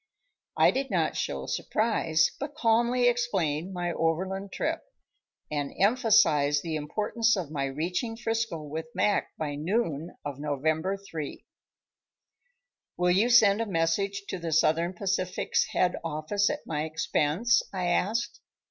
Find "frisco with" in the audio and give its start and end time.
8.17-8.87